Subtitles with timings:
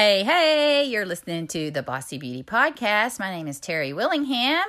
[0.00, 3.20] Hey, hey, you're listening to the Bossy Beauty Podcast.
[3.20, 4.64] My name is Terry Willingham,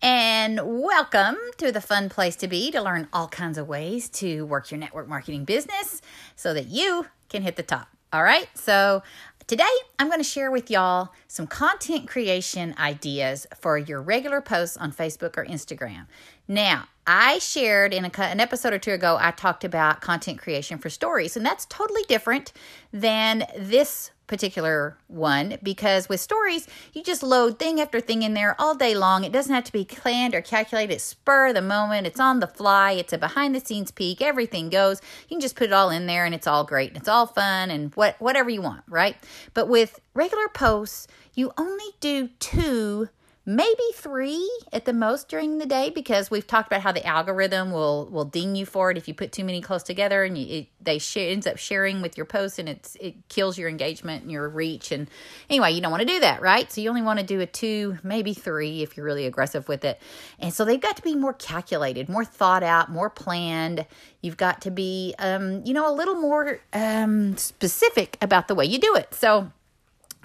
[0.00, 4.46] and welcome to the fun place to be to learn all kinds of ways to
[4.46, 6.00] work your network marketing business
[6.36, 7.88] so that you can hit the top.
[8.12, 9.02] All right, so
[9.50, 9.64] Today,
[9.98, 14.92] I'm going to share with y'all some content creation ideas for your regular posts on
[14.92, 16.06] Facebook or Instagram.
[16.46, 20.78] Now, I shared in a, an episode or two ago, I talked about content creation
[20.78, 22.52] for stories, and that's totally different
[22.92, 28.54] than this particular one because with stories, you just load thing after thing in there
[28.60, 29.24] all day long.
[29.24, 30.94] It doesn't have to be planned or calculated.
[30.94, 32.06] It's spur of the moment.
[32.06, 32.92] It's on the fly.
[32.92, 34.22] It's a behind the scenes peek.
[34.22, 35.02] Everything goes.
[35.28, 36.90] You can just put it all in there and it's all great.
[36.90, 39.16] And it's all fun and what whatever you want, right?
[39.52, 43.08] But with regular posts, you only do two
[43.46, 47.70] maybe three at the most during the day because we've talked about how the algorithm
[47.72, 50.60] will will ding you for it if you put too many close together and you,
[50.60, 54.22] it, they share, ends up sharing with your post and it's it kills your engagement
[54.22, 54.92] and your reach.
[54.92, 55.08] And
[55.48, 56.70] anyway you don't want to do that right?
[56.70, 59.84] So you only want to do a two maybe three if you're really aggressive with
[59.84, 60.00] it.
[60.38, 63.86] And so they've got to be more calculated more thought out more planned.
[64.20, 68.66] You've got to be um, you know a little more um, specific about the way
[68.66, 69.14] you do it.
[69.14, 69.50] So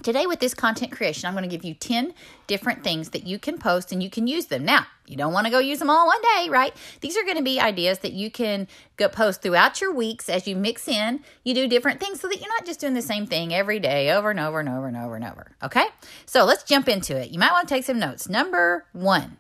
[0.03, 2.13] Today, with this content creation, I'm going to give you 10
[2.47, 4.65] different things that you can post and you can use them.
[4.65, 6.75] Now, you don't want to go use them all one day, right?
[7.01, 10.47] These are going to be ideas that you can go post throughout your weeks as
[10.47, 11.21] you mix in.
[11.43, 14.11] You do different things so that you're not just doing the same thing every day
[14.11, 15.51] over and over and over and over and over.
[15.63, 15.85] Okay?
[16.25, 17.31] So let's jump into it.
[17.31, 18.29] You might want to take some notes.
[18.29, 19.37] Number one.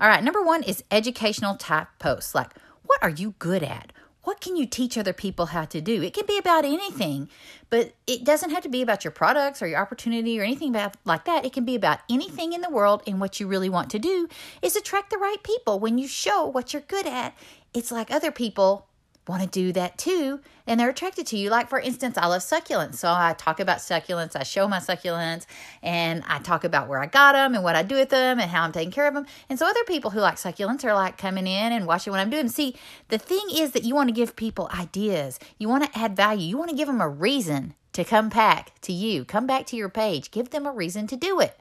[0.00, 2.34] All right, number one is educational type posts.
[2.34, 2.52] Like,
[2.84, 3.92] what are you good at?
[4.28, 6.02] What can you teach other people how to do?
[6.02, 7.30] It can be about anything,
[7.70, 10.96] but it doesn't have to be about your products or your opportunity or anything about,
[11.06, 11.46] like that.
[11.46, 14.28] It can be about anything in the world, and what you really want to do
[14.60, 15.80] is attract the right people.
[15.80, 17.34] When you show what you're good at,
[17.72, 18.87] it's like other people
[19.28, 21.50] want to do that too and they're attracted to you.
[21.50, 22.96] Like for instance i love succulents.
[22.96, 25.46] So i talk about succulents i show my succulents
[25.82, 28.50] and i talk about where i got them and what i do with them and
[28.50, 31.18] how i'm taking care of them and so other people who like succulents are like
[31.18, 32.48] coming in and watching what i'm doing.
[32.48, 32.74] See
[33.08, 35.38] the thing is that you want to give people ideas.
[35.58, 36.46] You want to add value.
[36.46, 39.24] You want to give them a reason to come back to you.
[39.24, 40.30] Come back to your page.
[40.30, 41.58] Give them a reason to do it.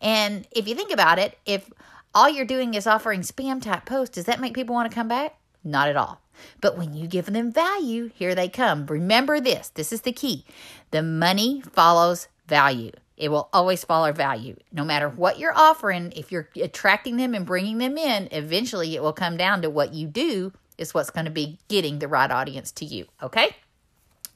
[0.00, 1.70] And if you think about it if
[2.14, 5.08] all you're doing is offering spam type posts does that make people want to come
[5.08, 5.36] back?
[5.64, 6.20] Not at all
[6.60, 8.86] but when you give them value, here they come.
[8.86, 10.44] Remember this this is the key
[10.90, 12.92] the money follows value.
[13.16, 14.56] It will always follow value.
[14.72, 19.02] No matter what you're offering, if you're attracting them and bringing them in, eventually it
[19.02, 22.30] will come down to what you do is what's going to be getting the right
[22.30, 23.06] audience to you.
[23.20, 23.56] Okay?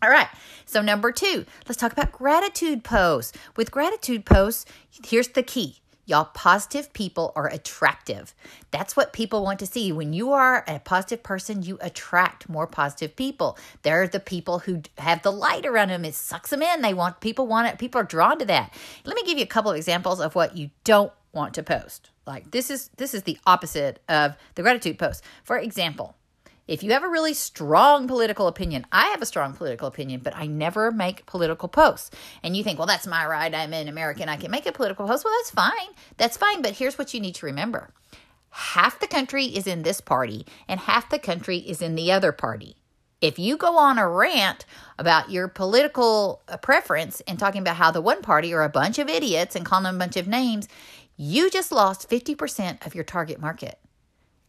[0.03, 0.27] All right.
[0.67, 3.39] So, number two, let's talk about gratitude posts.
[3.55, 4.67] With gratitude posts,
[5.05, 8.35] here's the key Y'all, positive people are attractive.
[8.73, 9.93] That's what people want to see.
[9.93, 13.57] When you are a positive person, you attract more positive people.
[13.83, 16.05] They're the people who have the light around them.
[16.05, 16.83] It sucks them in.
[16.83, 17.79] They want people want it.
[17.79, 18.73] People are drawn to that.
[19.05, 22.11] Let me give you a couple of examples of what you don't want to post.
[22.27, 25.25] Like this is this is the opposite of the gratitude post.
[25.45, 26.17] For example,
[26.69, 30.37] if you have a really strong political opinion, I have a strong political opinion, but
[30.37, 32.11] I never make political posts.
[32.43, 33.53] And you think, well, that's my right.
[33.55, 34.29] I'm an American.
[34.29, 35.25] I can make a political post.
[35.25, 35.95] Well, that's fine.
[36.17, 36.63] That's fine.
[36.63, 37.91] But here's what you need to remember
[38.53, 42.33] half the country is in this party, and half the country is in the other
[42.33, 42.77] party.
[43.23, 44.67] If you go on a rant
[44.99, 48.99] about your political uh, preference and talking about how the one party are a bunch
[48.99, 50.69] of idiots and calling them a bunch of names,
[51.17, 53.79] you just lost 50% of your target market.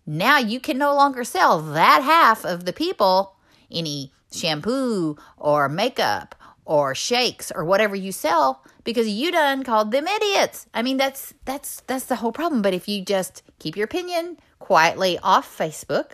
[0.05, 3.35] Now you can no longer sell that half of the people
[3.71, 10.07] any shampoo or makeup or shakes or whatever you sell because you done called them
[10.07, 10.67] idiots.
[10.73, 12.61] I mean that's that's that's the whole problem.
[12.61, 16.13] But if you just keep your opinion quietly off Facebook,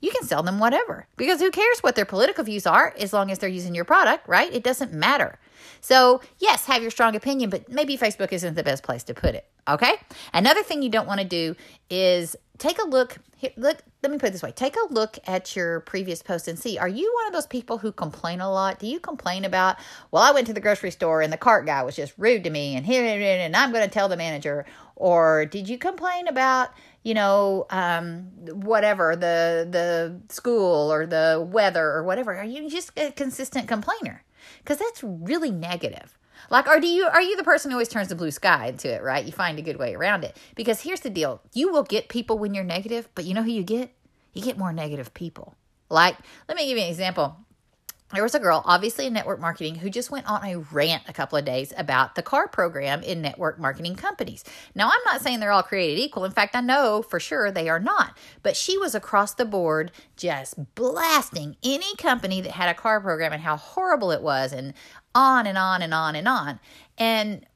[0.00, 1.06] you can sell them whatever.
[1.16, 4.28] Because who cares what their political views are as long as they're using your product,
[4.28, 4.52] right?
[4.52, 5.38] It doesn't matter.
[5.80, 9.34] So, yes, have your strong opinion, but maybe Facebook isn't the best place to put
[9.34, 9.46] it.
[9.68, 9.94] Okay?
[10.32, 11.56] Another thing you don't want to do
[11.90, 13.18] is take a look
[13.56, 16.56] look let me put it this way take a look at your previous post and
[16.56, 19.76] see are you one of those people who complain a lot do you complain about
[20.12, 22.50] well i went to the grocery store and the cart guy was just rude to
[22.50, 24.64] me and here and i'm going to tell the manager
[24.94, 26.70] or did you complain about
[27.02, 32.92] you know um, whatever the the school or the weather or whatever are you just
[32.96, 34.22] a consistent complainer
[34.58, 36.16] because that's really negative
[36.50, 38.92] like, are do you are you the person who always turns the blue sky into
[38.92, 39.24] it, right?
[39.24, 40.36] You find a good way around it.
[40.54, 43.50] Because here's the deal: you will get people when you're negative, but you know who
[43.50, 43.92] you get?
[44.32, 45.54] You get more negative people.
[45.88, 46.16] Like,
[46.48, 47.36] let me give you an example
[48.12, 51.12] there was a girl, obviously in network marketing, who just went on a rant a
[51.12, 54.44] couple of days about the car program in network marketing companies.
[54.74, 56.24] Now, I'm not saying they're all created equal.
[56.24, 58.16] In fact, I know for sure they are not.
[58.42, 63.32] But she was across the board just blasting any company that had a car program
[63.32, 64.74] and how horrible it was and
[65.14, 66.60] on and on and on and on.
[66.98, 67.46] And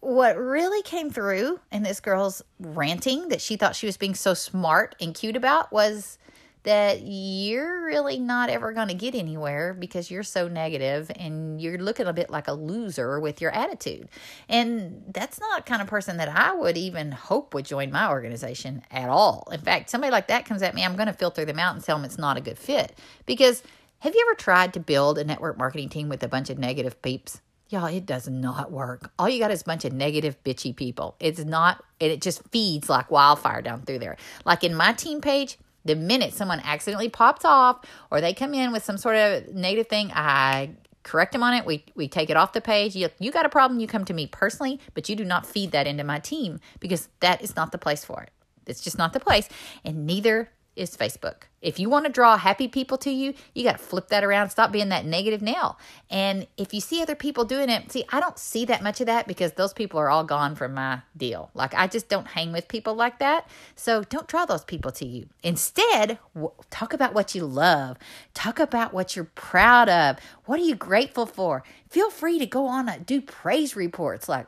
[0.00, 4.34] what really came through in this girl's ranting that she thought she was being so
[4.34, 6.18] smart and cute about was
[6.64, 11.78] that you're really not ever going to get anywhere because you're so negative and you're
[11.78, 14.08] looking a bit like a loser with your attitude.
[14.48, 18.82] And that's not kind of person that I would even hope would join my organization
[18.90, 19.46] at all.
[19.52, 21.84] In fact, somebody like that comes at me, I'm going to filter them out and
[21.84, 22.98] tell them it's not a good fit.
[23.26, 23.62] Because
[23.98, 27.00] have you ever tried to build a network marketing team with a bunch of negative
[27.02, 27.42] peeps?
[27.68, 29.10] Y'all, it does not work.
[29.18, 31.16] All you got is a bunch of negative, bitchy people.
[31.20, 34.16] It's not, and it just feeds like wildfire down through there.
[34.44, 38.72] Like in my team page, the minute someone accidentally pops off or they come in
[38.72, 40.70] with some sort of negative thing, I
[41.02, 41.64] correct them on it.
[41.64, 42.96] We we take it off the page.
[42.96, 45.72] You, you got a problem, you come to me personally, but you do not feed
[45.72, 48.30] that into my team because that is not the place for it.
[48.66, 49.48] It's just not the place.
[49.84, 51.44] And neither is Facebook.
[51.62, 54.50] If you want to draw happy people to you, you got to flip that around,
[54.50, 55.78] stop being that negative nail.
[56.10, 59.06] And if you see other people doing it, see, I don't see that much of
[59.06, 61.50] that because those people are all gone from my deal.
[61.54, 63.48] Like, I just don't hang with people like that.
[63.76, 65.28] So don't draw those people to you.
[65.42, 67.96] Instead, w- talk about what you love,
[68.34, 70.18] talk about what you're proud of.
[70.44, 71.62] What are you grateful for?
[71.88, 74.46] Feel free to go on and do praise reports like,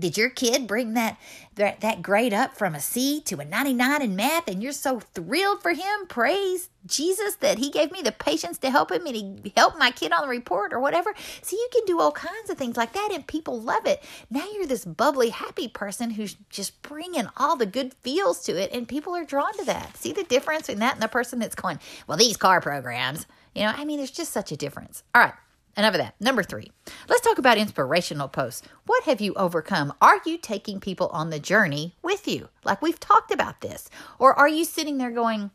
[0.00, 1.18] did your kid bring that,
[1.54, 5.00] that that grade up from a C to a 99 in math and you're so
[5.00, 6.06] thrilled for him?
[6.08, 9.90] Praise Jesus that he gave me the patience to help him and he helped my
[9.90, 11.14] kid on the report or whatever.
[11.42, 14.02] See, you can do all kinds of things like that and people love it.
[14.30, 18.72] Now you're this bubbly, happy person who's just bringing all the good feels to it
[18.72, 19.96] and people are drawn to that.
[19.96, 23.62] See the difference in that and the person that's going, well, these car programs, you
[23.62, 25.02] know, I mean, there's just such a difference.
[25.14, 25.34] All right.
[25.80, 26.14] Enough of that.
[26.20, 26.70] Number three,
[27.08, 28.68] let's talk about inspirational posts.
[28.84, 29.94] What have you overcome?
[30.02, 32.50] Are you taking people on the journey with you?
[32.64, 33.88] Like we've talked about this.
[34.18, 35.52] Or are you sitting there going,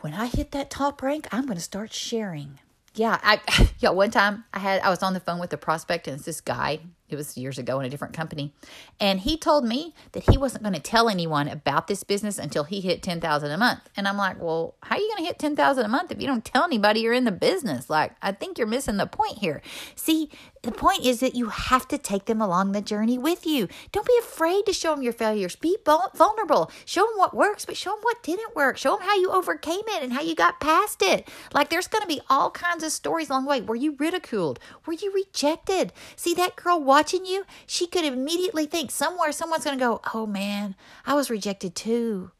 [0.00, 2.58] when I hit that top rank, I'm going to start sharing.
[2.94, 6.08] Yeah, I yeah, one time I had I was on the phone with a prospect
[6.08, 8.52] and it's this guy it was years ago in a different company.
[9.00, 12.64] And he told me that he wasn't going to tell anyone about this business until
[12.64, 13.88] he hit 10,000 a month.
[13.96, 16.26] And I'm like, "Well, how are you going to hit 10,000 a month if you
[16.26, 19.62] don't tell anybody you're in the business?" Like, I think you're missing the point here.
[19.94, 20.30] See,
[20.62, 23.68] the point is that you have to take them along the journey with you.
[23.92, 25.56] Don't be afraid to show them your failures.
[25.56, 26.70] Be vulnerable.
[26.84, 28.76] Show them what works, but show them what didn't work.
[28.76, 31.28] Show them how you overcame it and how you got past it.
[31.52, 33.60] Like there's going to be all kinds of stories along the way.
[33.60, 34.58] Were you ridiculed?
[34.86, 35.92] Were you rejected?
[36.16, 37.44] See that girl watching you?
[37.66, 40.74] She could immediately think somewhere someone's going to go, "Oh man,
[41.06, 42.32] I was rejected too."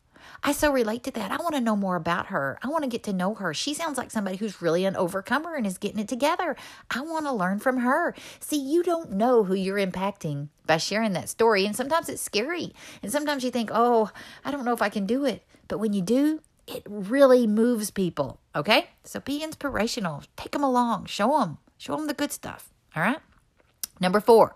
[0.43, 1.33] I so relate to that.
[1.33, 2.59] I want to know more about her.
[2.63, 3.53] I want to get to know her.
[3.53, 6.57] She sounds like somebody who's really an overcomer and is getting it together.
[6.91, 8.15] I want to learn from her.
[8.41, 11.67] See, you don't know who you're impacting by sharing that story.
[11.67, 12.73] And sometimes it's scary.
[13.03, 14.11] And sometimes you think, oh,
[14.45, 15.45] I don't know if I can do it.
[15.67, 18.41] But when you do, it really moves people.
[18.55, 18.91] Okay?
[19.05, 20.23] So be inspirational.
[20.37, 21.07] Take them along.
[21.07, 21.59] Show them.
[21.79, 22.71] Show them the good stuff.
[22.95, 23.19] All right?
[24.01, 24.55] Number four,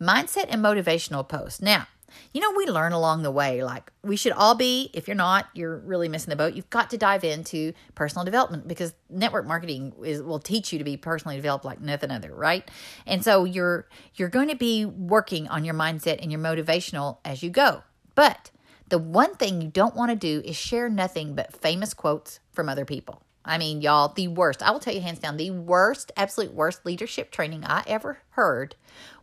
[0.00, 1.62] mindset and motivational posts.
[1.62, 1.86] Now,
[2.32, 3.62] you know, we learn along the way.
[3.62, 6.54] Like, we should all be, if you're not, you're really missing the boat.
[6.54, 10.84] You've got to dive into personal development because network marketing is, will teach you to
[10.84, 12.68] be personally developed like nothing other, right?
[13.06, 17.42] And so you're you're going to be working on your mindset and your motivational as
[17.42, 17.82] you go.
[18.14, 18.50] But
[18.88, 22.68] the one thing you don't want to do is share nothing but famous quotes from
[22.68, 23.22] other people.
[23.44, 24.62] I mean, y'all, the worst.
[24.62, 28.74] I will tell you hands down, the worst, absolute worst leadership training I ever heard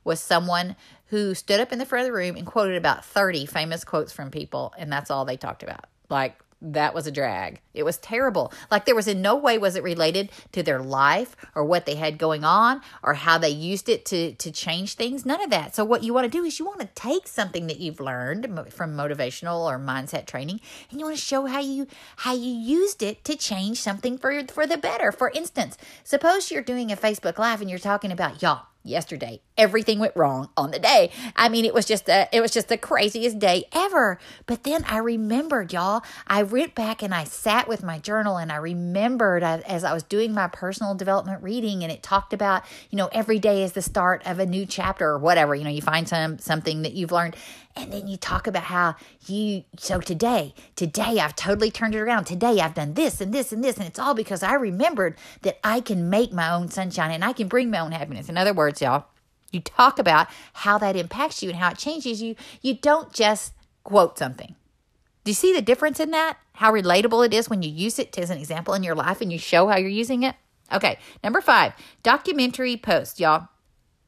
[0.07, 0.75] was someone
[1.07, 4.11] who stood up in the front of the room and quoted about 30 famous quotes
[4.11, 5.85] from people, and that's all they talked about.
[6.09, 7.61] Like, that was a drag.
[7.73, 8.51] It was terrible.
[8.71, 11.95] Like there was in no way was it related to their life or what they
[11.95, 15.25] had going on or how they used it to to change things.
[15.25, 15.75] None of that.
[15.75, 18.71] So what you want to do is you want to take something that you've learned
[18.73, 20.59] from motivational or mindset training
[20.89, 21.85] and you want to show how you
[22.17, 25.11] how you used it to change something for for the better.
[25.11, 29.41] For instance, suppose you're doing a Facebook live and you're talking about y'all yesterday.
[29.57, 31.11] Everything went wrong on the day.
[31.35, 34.19] I mean, it was just a, it was just the craziest day ever.
[34.45, 36.03] But then I remembered, y'all.
[36.27, 40.03] I went back and I sat with my journal and I remembered as I was
[40.03, 43.81] doing my personal development reading and it talked about, you know, every day is the
[43.81, 45.55] start of a new chapter or whatever.
[45.55, 47.35] You know, you find some something that you've learned
[47.77, 48.95] and then you talk about how
[49.27, 53.51] you so today today i've totally turned it around today i've done this and this
[53.51, 57.11] and this and it's all because i remembered that i can make my own sunshine
[57.11, 59.05] and i can bring my own happiness in other words y'all
[59.51, 62.35] you talk about how that impacts you and how it changes you.
[62.61, 63.53] You don't just
[63.83, 64.55] quote something.
[65.23, 66.37] Do you see the difference in that?
[66.53, 69.31] How relatable it is when you use it as an example in your life and
[69.31, 70.35] you show how you're using it?
[70.71, 73.47] Okay number five documentary post y'all.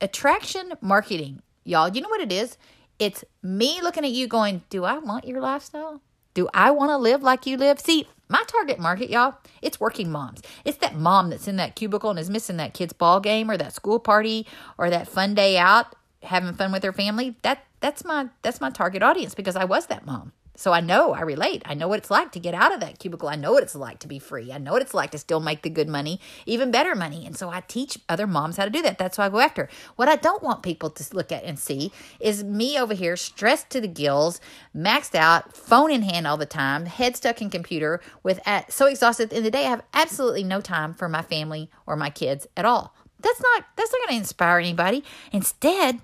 [0.02, 1.90] Attraction marketing y'all.
[1.90, 2.58] You know what it is?
[2.98, 6.02] It's me looking at you going, Do I want your lifestyle?
[6.40, 7.82] Do I want to live like you live?
[7.82, 10.42] See, my target market, y'all, it's working moms.
[10.64, 13.58] It's that mom that's in that cubicle and is missing that kid's ball game or
[13.58, 17.36] that school party or that fun day out having fun with her family.
[17.42, 20.32] That that's my that's my target audience because I was that mom.
[20.60, 21.62] So I know, I relate.
[21.66, 23.30] I know what it's like to get out of that cubicle.
[23.30, 24.52] I know what it's like to be free.
[24.52, 27.26] I know what it's like to still make the good money, even better money.
[27.26, 28.98] And so I teach other moms how to do that.
[28.98, 29.70] That's why I go after.
[29.96, 33.70] What I don't want people to look at and see is me over here, stressed
[33.70, 34.42] to the gills,
[34.76, 38.88] maxed out, phone in hand all the time, head stuck in computer, with at, so
[38.88, 42.48] exhausted of the day, I have absolutely no time for my family or my kids
[42.58, 42.94] at all.
[43.22, 45.04] That's not that's not going to inspire anybody.
[45.32, 46.02] Instead,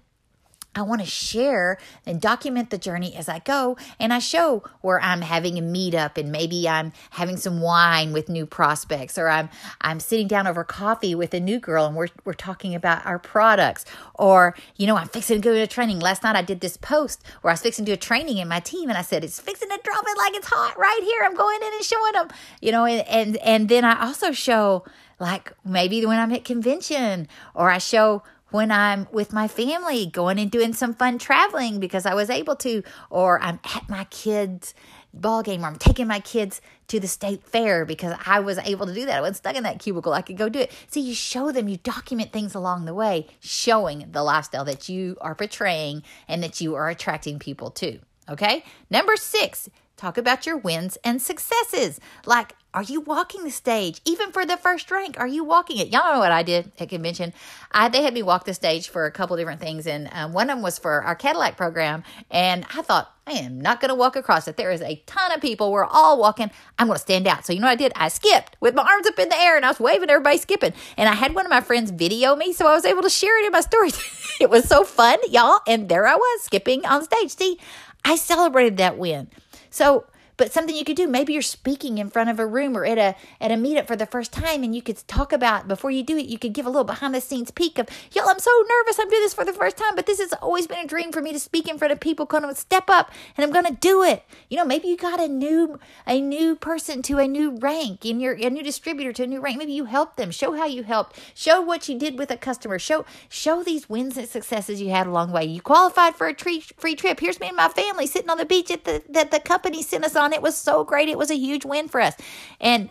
[0.75, 3.77] I want to share and document the journey as I go.
[4.00, 8.29] And I show where I'm having a meetup and maybe I'm having some wine with
[8.29, 9.50] new prospects or I'm
[9.82, 13.20] I'm sitting down over coffee with a new girl and we're we're talking about our
[13.20, 13.86] products.
[14.15, 16.00] Or, you know, I'm fixing to go to training.
[16.00, 18.48] Last night I did this post where I was fixing to do a training in
[18.48, 21.22] my team and I said, it's fixing to drop it like it's hot right here.
[21.24, 22.29] I'm going in and showing them,
[22.62, 24.84] you know, and and, and then I also show
[25.20, 28.24] like maybe when I'm at convention or I show
[28.55, 32.55] when I'm with my family, going and doing some fun traveling because I was able
[32.57, 34.74] to, or I'm at my kids'
[35.13, 38.85] ball game, or I'm taking my kids to the state fair because I was able
[38.85, 39.17] to do that.
[39.17, 40.13] I wasn't stuck in that cubicle.
[40.13, 40.71] I could go do it.
[40.88, 45.17] See, you show them, you document things along the way, showing the lifestyle that you
[45.19, 48.00] are portraying and that you are attracting people to.
[48.29, 48.63] Okay.
[48.89, 49.69] Number six,
[50.05, 52.00] talk about your wins and successes.
[52.27, 54.01] Like, are you walking the stage?
[54.05, 55.88] Even for the first rank, are you walking it?
[55.88, 57.33] Y'all know what I did at convention.
[57.71, 60.51] I they had me walk the stage for a couple different things, and um, one
[60.51, 62.03] of them was for our Cadillac program.
[62.29, 64.57] And I thought, I am not going to walk across it.
[64.57, 65.71] There is a ton of people.
[65.71, 66.51] We're all walking.
[66.77, 67.43] I'm going to stand out.
[67.43, 67.93] So you know what I did?
[67.95, 70.74] I skipped with my arms up in the air, and I was waving everybody skipping.
[70.97, 73.41] And I had one of my friends video me, so I was able to share
[73.41, 74.00] it in my stories.
[74.39, 75.62] it was so fun, y'all.
[75.65, 77.35] And there I was skipping on stage.
[77.35, 77.57] See,
[78.03, 79.29] I celebrated that win.
[79.75, 80.05] So
[80.37, 81.07] but something you could do.
[81.07, 83.95] Maybe you're speaking in front of a room or at a at a meetup for
[83.95, 86.65] the first time and you could talk about before you do it you could give
[86.65, 88.99] a little behind the scenes peek of y'all i'm so nervous.
[88.99, 91.21] I'm doing this for the first time but this has always been a dream for
[91.21, 94.03] me to speak in front of people kind of step up and i'm gonna do
[94.03, 94.23] it.
[94.49, 98.19] You know maybe you got a new a new person to a new rank in
[98.19, 99.57] your a new distributor to a new rank.
[99.57, 100.31] Maybe you helped them.
[100.31, 101.19] Show how you helped.
[101.33, 102.79] Show what you did with a customer.
[102.79, 105.45] Show show these wins and successes you had along the way.
[105.45, 107.19] You qualified for a tree, free trip.
[107.19, 110.05] Here's me and my family sitting on the beach at the that the company sent
[110.05, 110.34] us on on.
[110.34, 111.10] It was so great.
[111.10, 112.15] It was a huge win for us.
[112.60, 112.89] And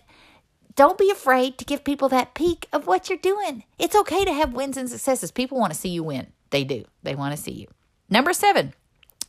[0.77, 3.65] don't be afraid to give people that peek of what you're doing.
[3.79, 5.31] It's okay to have wins and successes.
[5.31, 6.29] People want to see you win.
[6.51, 6.85] They do.
[7.03, 7.69] They want to see you.
[8.09, 8.75] Number seven,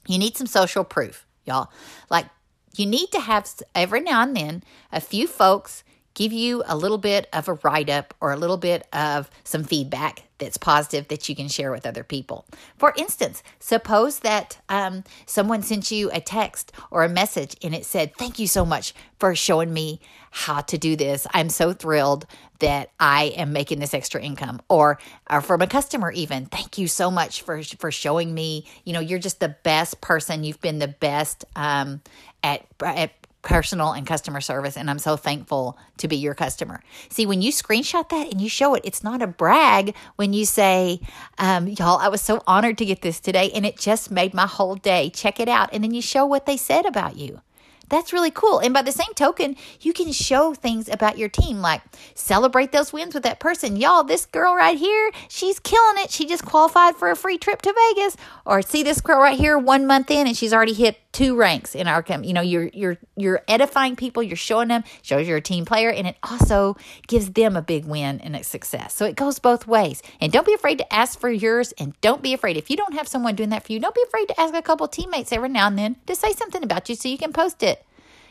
[0.07, 1.71] you need some social proof, y'all.
[2.09, 2.27] Like,
[2.75, 5.83] you need to have every now and then a few folks
[6.15, 9.63] give you a little bit of a write up or a little bit of some
[9.63, 12.45] feedback that's positive that you can share with other people.
[12.77, 17.85] For instance, suppose that um, someone sent you a text or a message and it
[17.85, 19.99] said, Thank you so much for showing me
[20.31, 21.25] how to do this.
[21.33, 22.25] I'm so thrilled
[22.59, 24.61] that I am making this extra income.
[24.69, 28.93] Or, or from a customer, even, thank you so much for, for showing me, you
[28.93, 30.43] know, you're just the best person.
[30.43, 32.01] You've been the best um,
[32.43, 33.11] at, at
[33.45, 36.81] personal and customer service and I'm so thankful to be your customer.
[37.09, 40.45] See, when you screenshot that and you show it, it's not a brag when you
[40.45, 40.99] say,
[41.37, 44.47] um, y'all, I was so honored to get this today and it just made my
[44.47, 45.09] whole day.
[45.11, 45.69] Check it out.
[45.71, 47.39] And then you show what they said about you.
[47.89, 48.59] That's really cool.
[48.59, 51.81] And by the same token, you can show things about your team, like
[52.15, 53.77] celebrate those wins with that person.
[53.77, 56.11] Y'all, this girl right here, she's killing it.
[56.11, 58.17] She just qualified for a free trip to Vegas.
[58.45, 61.75] Or see this girl right here, one month in, and she's already hit two ranks
[61.75, 65.41] in our you know you're you're you're edifying people you're showing them shows you're a
[65.41, 66.75] team player and it also
[67.07, 70.45] gives them a big win and a success so it goes both ways and don't
[70.45, 73.33] be afraid to ask for yours and don't be afraid if you don't have someone
[73.33, 75.79] doing that for you don't be afraid to ask a couple teammates every now and
[75.79, 77.74] then to say something about you so you can post it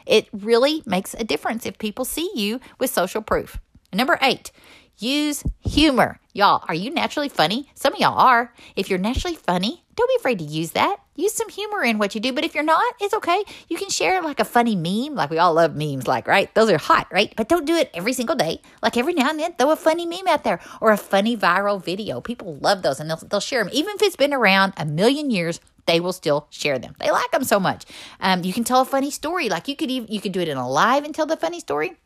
[0.07, 3.59] it really makes a difference if people see you with social proof
[3.93, 4.51] number eight
[4.99, 9.85] use humor y'all are you naturally funny some of y'all are if you're naturally funny
[9.97, 10.97] don't be afraid to use that.
[11.17, 12.33] Use some humor in what you do.
[12.33, 13.45] But if you're not, it's okay.
[13.69, 15.15] You can share like a funny meme.
[15.15, 16.53] Like we all love memes, like, right?
[16.55, 17.33] Those are hot, right?
[17.37, 18.61] But don't do it every single day.
[18.83, 21.83] Like every now and then, throw a funny meme out there or a funny viral
[21.83, 22.21] video.
[22.21, 23.73] People love those and they'll, they'll share them.
[23.73, 26.95] Even if it's been around a million years, they will still share them.
[26.99, 27.85] They like them so much.
[28.21, 29.49] Um, you can tell a funny story.
[29.49, 31.61] Like you could even, you could do it in a live and tell the funny
[31.61, 31.97] story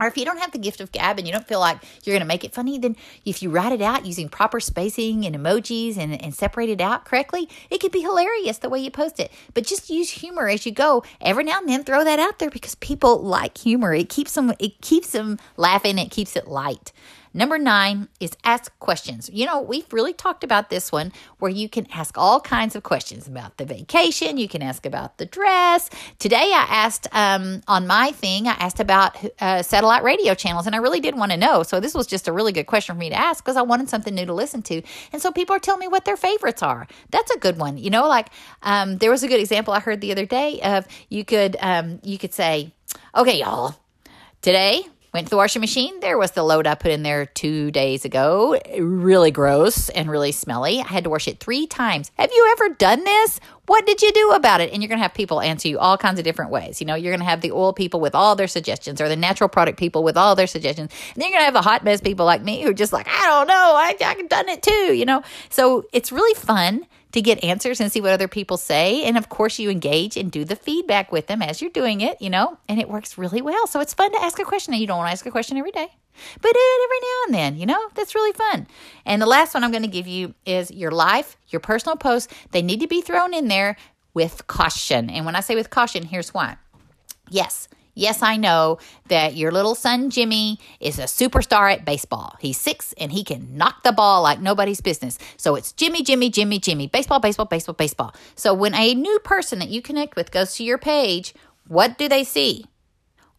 [0.00, 2.14] or if you don't have the gift of gab and you don't feel like you're
[2.14, 5.34] going to make it funny, then if you write it out using proper spacing and
[5.34, 9.18] emojis and, and separate it out correctly, it could be hilarious the way you post
[9.18, 9.32] it.
[9.54, 11.02] But just use humor as you go.
[11.20, 13.92] Every now and then throw that out there because people like humor.
[13.92, 16.92] It keeps them it keeps them laughing, it keeps it light.
[17.34, 19.30] Number nine is ask questions.
[19.32, 22.82] You know, we've really talked about this one where you can ask all kinds of
[22.82, 24.38] questions about the vacation.
[24.38, 25.90] You can ask about the dress.
[26.18, 30.74] Today, I asked um, on my thing, I asked about uh, satellite radio channels, and
[30.74, 31.62] I really did want to know.
[31.62, 33.88] So, this was just a really good question for me to ask because I wanted
[33.88, 34.82] something new to listen to.
[35.12, 36.86] And so, people are telling me what their favorites are.
[37.10, 37.78] That's a good one.
[37.78, 38.28] You know, like
[38.62, 42.00] um, there was a good example I heard the other day of you could um,
[42.02, 42.72] you could say,
[43.14, 43.76] okay, y'all,
[44.42, 44.84] today
[45.14, 46.00] Went to the washing machine.
[46.00, 48.60] There was the load I put in there two days ago.
[48.78, 50.80] Really gross and really smelly.
[50.80, 52.10] I had to wash it three times.
[52.18, 53.40] Have you ever done this?
[53.64, 54.70] What did you do about it?
[54.70, 56.80] And you're going to have people answer you all kinds of different ways.
[56.80, 59.16] You know, you're going to have the oil people with all their suggestions or the
[59.16, 60.90] natural product people with all their suggestions.
[61.14, 62.92] And then you're going to have the hot mess people like me who are just
[62.92, 63.54] like, I don't know.
[63.54, 65.22] I, I've done it too, you know?
[65.48, 69.04] So it's really fun to get answers and see what other people say.
[69.04, 72.20] And of course, you engage and do the feedback with them as you're doing it,
[72.20, 73.66] you know, and it works really well.
[73.66, 75.56] So it's fun to ask a question, and you don't want to ask a question
[75.56, 75.88] every day,
[76.40, 78.66] but every now and then, you know, that's really fun.
[79.06, 82.32] And the last one I'm going to give you is your life, your personal posts.
[82.50, 83.76] They need to be thrown in there
[84.14, 85.08] with caution.
[85.10, 86.56] And when I say with caution, here's why.
[87.30, 88.78] Yes, Yes, I know
[89.08, 92.36] that your little son Jimmy is a superstar at baseball.
[92.38, 95.18] He's six and he can knock the ball like nobody's business.
[95.36, 98.14] So it's Jimmy, Jimmy, Jimmy, Jimmy, baseball, baseball, baseball, baseball.
[98.36, 101.34] So when a new person that you connect with goes to your page,
[101.66, 102.66] what do they see?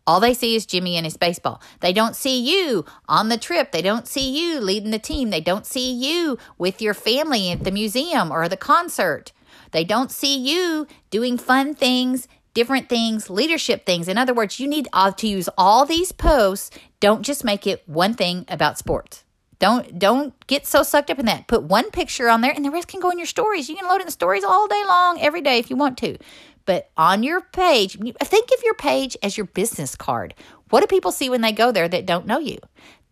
[0.06, 1.62] All they see is Jimmy and his baseball.
[1.80, 3.72] They don't see you on the trip.
[3.72, 5.30] They don't see you leading the team.
[5.30, 9.32] They don't see you with your family at the museum or the concert.
[9.72, 12.28] They don't see you doing fun things
[12.60, 14.10] different things, leadership things.
[14.10, 16.72] In other words, you need uh, to use all these posts.
[17.00, 19.24] Don't just make it one thing about sports.
[19.60, 21.48] Don't don't get so sucked up in that.
[21.48, 23.70] Put one picture on there, and the rest can go in your stories.
[23.70, 26.18] You can load in stories all day long, every day if you want to.
[26.66, 30.36] But on your page, think of your page as your business card.
[30.70, 32.58] What do people see when they go there that don't know you?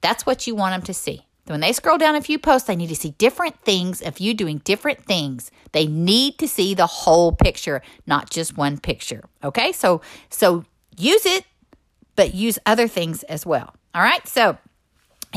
[0.01, 1.26] That's what you want them to see.
[1.51, 4.33] When they scroll down a few posts, they need to see different things of you
[4.33, 5.51] doing different things.
[5.71, 9.23] They need to see the whole picture, not just one picture.
[9.43, 9.71] Okay?
[9.71, 10.65] So so
[10.97, 11.45] use it,
[12.15, 13.75] but use other things as well.
[13.95, 14.27] All right?
[14.27, 14.57] So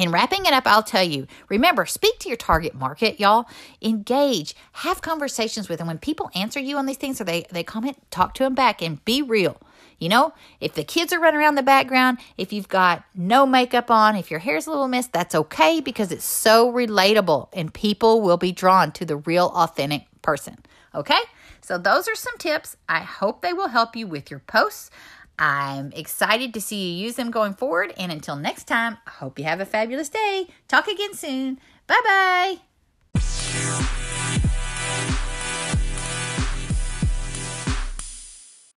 [0.01, 3.47] in wrapping it up, I'll tell you remember, speak to your target market, y'all.
[3.83, 5.89] Engage, have conversations with them.
[5.89, 8.83] When people answer you on these things or they, they comment, talk to them back
[8.83, 9.61] and be real.
[9.99, 13.91] You know, if the kids are running around the background, if you've got no makeup
[13.91, 18.23] on, if your hair's a little messed, that's okay because it's so relatable and people
[18.23, 20.57] will be drawn to the real, authentic person.
[20.95, 21.21] Okay?
[21.61, 22.79] So, those are some tips.
[22.89, 24.91] I hope they will help you with your posts.
[25.41, 27.95] I'm excited to see you use them going forward.
[27.97, 30.49] And until next time, I hope you have a fabulous day.
[30.69, 31.59] Talk again soon.
[31.87, 32.59] Bye
[33.15, 34.01] bye.